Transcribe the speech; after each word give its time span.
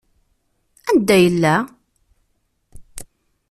Anda 0.89 1.15
yella? 1.23 1.55